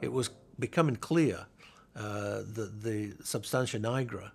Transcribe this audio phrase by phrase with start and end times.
[0.00, 1.46] it was becoming clear
[1.94, 4.30] uh, that the substantia nigra,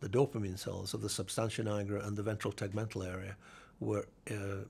[0.00, 3.36] the dopamine cells of the substantia nigra and the ventral tegmental area,
[3.78, 4.64] were uh,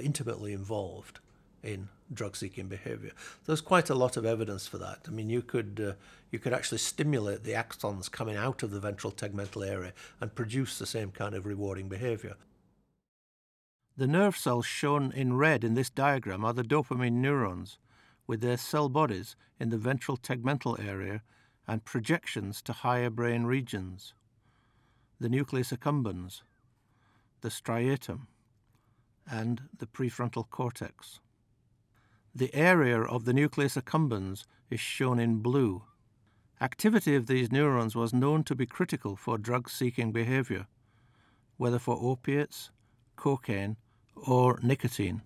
[0.00, 1.20] intimately involved
[1.62, 3.10] in drug-seeking behavior.
[3.44, 5.00] There's quite a lot of evidence for that.
[5.06, 5.92] I mean, you could uh,
[6.30, 10.78] you could actually stimulate the axons coming out of the ventral tegmental area and produce
[10.78, 12.36] the same kind of rewarding behavior.
[13.96, 17.78] The nerve cells shown in red in this diagram are the dopamine neurons,
[18.26, 21.22] with their cell bodies in the ventral tegmental area
[21.66, 24.14] and projections to higher brain regions.
[25.18, 26.42] The nucleus accumbens,
[27.40, 28.26] the striatum,
[29.30, 31.20] and the prefrontal cortex.
[32.34, 35.84] The area of the nucleus accumbens is shown in blue.
[36.60, 40.66] Activity of these neurons was known to be critical for drug seeking behavior,
[41.56, 42.70] whether for opiates,
[43.16, 43.76] cocaine,
[44.14, 45.22] or nicotine.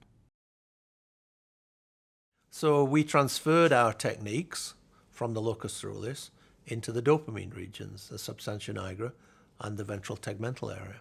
[2.50, 4.74] So we transferred our techniques
[5.12, 6.30] from the locus coeruleus
[6.66, 9.12] into the dopamine regions, the substantia nigra
[9.60, 11.01] and the ventral tegmental area.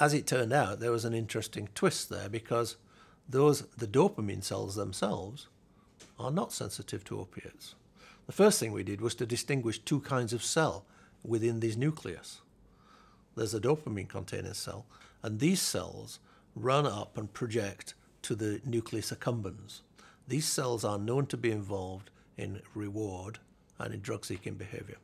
[0.00, 2.76] As it turned out, there was an interesting twist there because
[3.28, 5.46] those the dopamine cells themselves
[6.18, 7.76] are not sensitive to opiates.
[8.26, 10.84] The first thing we did was to distinguish two kinds of cell
[11.22, 12.40] within this nucleus.
[13.36, 14.86] There's a dopamine containing cell,
[15.22, 16.18] and these cells
[16.56, 19.80] run up and project to the nucleus accumbens.
[20.26, 23.38] These cells are known to be involved in reward
[23.78, 24.96] and in drug seeking behavior.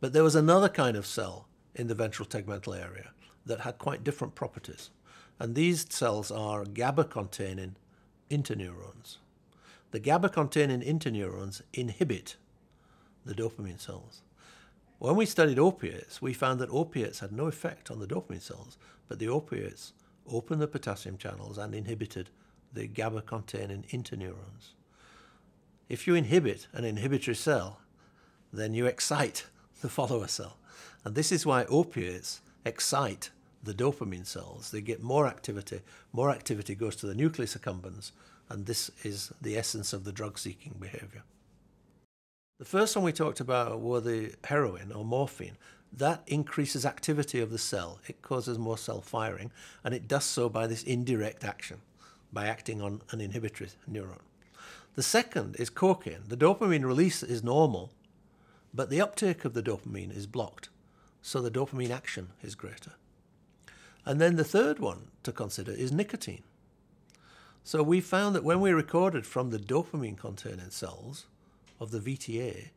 [0.00, 3.10] But there was another kind of cell in the ventral tegmental area
[3.46, 4.90] that had quite different properties.
[5.38, 7.76] And these cells are GABA containing
[8.30, 9.16] interneurons.
[9.92, 12.36] The GABA containing interneurons inhibit
[13.24, 14.22] the dopamine cells.
[14.98, 18.78] When we studied opiates, we found that opiates had no effect on the dopamine cells,
[19.08, 19.92] but the opiates
[20.30, 22.30] opened the potassium channels and inhibited
[22.72, 24.74] the GABA containing interneurons.
[25.88, 27.80] If you inhibit an inhibitory cell,
[28.52, 29.46] then you excite
[29.80, 30.58] the follower cell.
[31.04, 33.30] And this is why opiates excite
[33.62, 34.70] the dopamine cells.
[34.70, 35.80] They get more activity.
[36.12, 38.12] More activity goes to the nucleus accumbens,
[38.48, 41.22] and this is the essence of the drug seeking behavior.
[42.58, 45.58] The first one we talked about were the heroin or morphine.
[45.96, 48.00] That increases activity of the cell.
[48.06, 49.50] It causes more cell firing,
[49.82, 51.78] and it does so by this indirect action,
[52.32, 54.20] by acting on an inhibitory neuron.
[54.94, 56.24] The second is cocaine.
[56.28, 57.92] The dopamine release is normal,
[58.74, 60.68] but the uptake of the dopamine is blocked,
[61.22, 62.92] so the dopamine action is greater.
[64.04, 66.42] And then the third one to consider is nicotine.
[67.64, 71.26] So we found that when we recorded from the dopamine containing cells
[71.80, 72.68] of the VTA,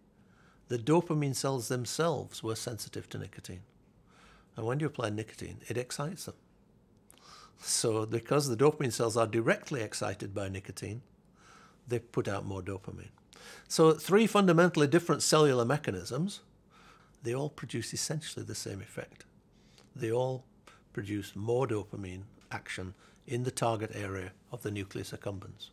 [0.70, 3.62] the dopamine cells themselves were sensitive to nicotine.
[4.56, 6.36] And when you apply nicotine, it excites them.
[7.62, 11.02] So, because the dopamine cells are directly excited by nicotine,
[11.88, 13.12] they put out more dopamine.
[13.68, 16.42] So, three fundamentally different cellular mechanisms,
[17.24, 19.26] they all produce essentially the same effect.
[19.96, 20.46] They all
[20.94, 22.94] produce more dopamine action
[23.28, 25.70] in the target area of the nucleus accumbens.